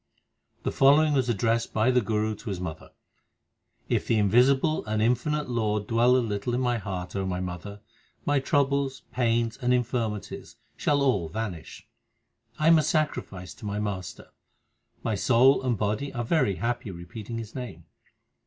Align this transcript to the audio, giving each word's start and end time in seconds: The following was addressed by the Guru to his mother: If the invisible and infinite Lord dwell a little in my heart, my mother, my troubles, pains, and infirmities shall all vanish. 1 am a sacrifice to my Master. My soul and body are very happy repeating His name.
The 0.63 0.71
following 0.71 1.13
was 1.13 1.29
addressed 1.29 1.73
by 1.75 1.91
the 1.91 2.01
Guru 2.01 2.33
to 2.33 2.49
his 2.49 2.59
mother: 2.59 2.89
If 3.87 4.07
the 4.07 4.17
invisible 4.17 4.83
and 4.85 4.99
infinite 4.99 5.47
Lord 5.47 5.85
dwell 5.85 6.17
a 6.17 6.17
little 6.17 6.55
in 6.55 6.59
my 6.59 6.79
heart, 6.79 7.13
my 7.13 7.39
mother, 7.39 7.81
my 8.25 8.39
troubles, 8.39 9.03
pains, 9.11 9.57
and 9.57 9.75
infirmities 9.75 10.55
shall 10.75 11.03
all 11.03 11.29
vanish. 11.29 11.87
1 12.57 12.69
am 12.69 12.77
a 12.79 12.81
sacrifice 12.81 13.53
to 13.53 13.65
my 13.67 13.77
Master. 13.77 14.31
My 15.03 15.13
soul 15.13 15.61
and 15.61 15.77
body 15.77 16.11
are 16.15 16.23
very 16.25 16.55
happy 16.55 16.89
repeating 16.89 17.37
His 17.37 17.53
name. 17.53 17.85